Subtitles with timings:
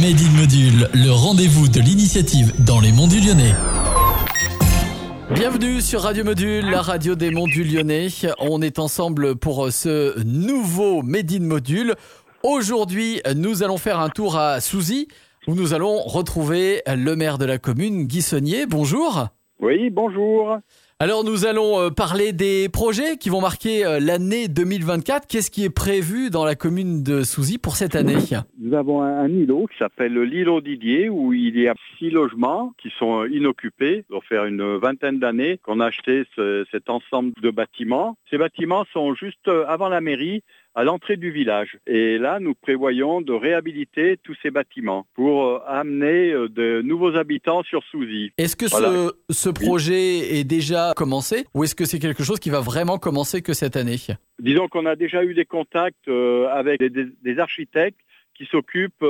[0.00, 3.52] Made in Module, le rendez-vous de l'initiative dans les monts du Lyonnais.
[5.34, 8.08] Bienvenue sur Radio Module, la radio des monts du Lyonnais.
[8.38, 11.96] On est ensemble pour ce nouveau Made in Module.
[12.42, 15.06] Aujourd'hui, nous allons faire un tour à Souzy,
[15.46, 18.24] où nous allons retrouver le maire de la commune, Guy
[18.70, 19.26] Bonjour.
[19.60, 20.56] Oui, bonjour.
[21.02, 25.26] Alors nous allons euh, parler des projets qui vont marquer euh, l'année 2024.
[25.26, 28.16] Qu'est-ce qui est prévu dans la commune de Souzy pour cette année?
[28.60, 32.92] Nous avons un, îlot qui s'appelle l'îlot Didier où il y a six logements qui
[32.98, 34.04] sont euh, inoccupés.
[34.10, 36.24] Ça faire une vingtaine d'années qu'on a acheté
[36.70, 38.18] cet ensemble de bâtiments.
[38.28, 40.42] Ces bâtiments sont juste avant la mairie
[40.74, 41.78] à l'entrée du village.
[41.86, 47.16] Et là, nous prévoyons de réhabiliter tous ces bâtiments pour euh, amener euh, de nouveaux
[47.16, 48.32] habitants sur Souzy.
[48.38, 52.50] Est-ce que ce, ce, projet est déjà commencé ou est-ce que c'est quelque chose qui
[52.50, 53.96] va vraiment commencer que cette année?
[54.38, 57.98] Disons qu'on a déjà eu des contacts euh, avec des, des architectes
[58.34, 59.04] qui s'occupent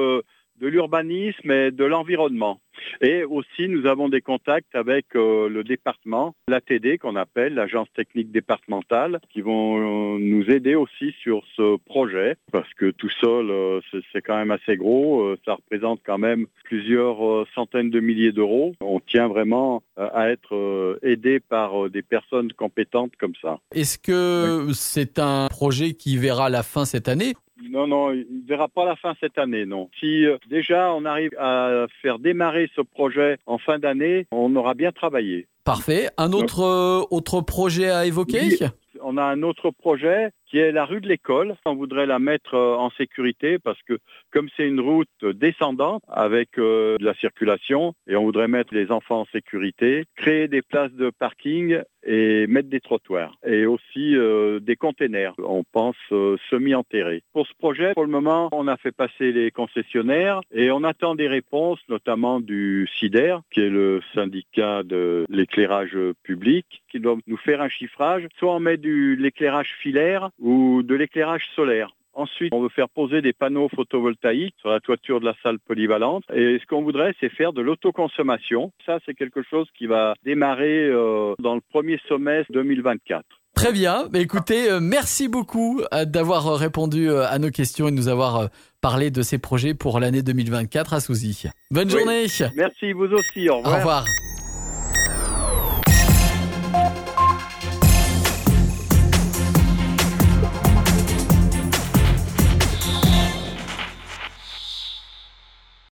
[0.61, 2.61] de l'urbanisme et de l'environnement.
[3.01, 8.31] Et aussi, nous avons des contacts avec euh, le département, l'ATD qu'on appelle l'Agence technique
[8.31, 13.81] départementale, qui vont euh, nous aider aussi sur ce projet, parce que tout seul, euh,
[14.13, 18.75] c'est quand même assez gros, ça représente quand même plusieurs centaines de milliers d'euros.
[18.81, 23.59] On tient vraiment à être aidé par des personnes compétentes comme ça.
[23.75, 27.35] Est-ce que c'est un projet qui verra la fin cette année
[27.71, 29.89] non, non, il ne verra pas la fin cette année, non.
[30.01, 34.75] Si euh, déjà on arrive à faire démarrer ce projet en fin d'année, on aura
[34.75, 35.47] bien travaillé.
[35.65, 36.09] Parfait.
[36.17, 38.57] Un autre, euh, autre projet à évoquer
[39.03, 41.55] On a un autre projet qui est la rue de l'école.
[41.65, 43.99] On voudrait la mettre euh, en sécurité parce que
[44.33, 49.21] comme c'est une route descendante avec de la circulation et on voudrait mettre les enfants
[49.21, 54.77] en sécurité, créer des places de parking et mettre des trottoirs et aussi euh, des
[54.77, 57.23] containers, on pense euh, semi-enterrés.
[57.33, 61.15] Pour ce projet, pour le moment, on a fait passer les concessionnaires et on attend
[61.15, 67.37] des réponses, notamment du CIDER, qui est le syndicat de l'éclairage public, qui doit nous
[67.37, 68.27] faire un chiffrage.
[68.39, 71.95] Soit on met de l'éclairage filaire ou de l'éclairage solaire.
[72.15, 76.25] Ensuite, on veut faire poser des panneaux photovoltaïques sur la toiture de la salle polyvalente.
[76.35, 78.73] Et ce qu'on voudrait, c'est faire de l'autoconsommation.
[78.87, 83.25] Ça, c'est quelque chose qui va démarrer euh, dans le premier semestre 2024.
[83.55, 84.09] Très bien.
[84.15, 88.49] Écoutez, euh, merci beaucoup euh, d'avoir répondu à nos questions et de nous avoir
[88.81, 91.45] parlé de ces projets pour l'année 2024 à Souzy.
[91.71, 92.27] Bonne journée.
[92.57, 93.49] Merci, vous aussi.
[93.49, 93.75] Au revoir.
[93.75, 94.05] Au revoir.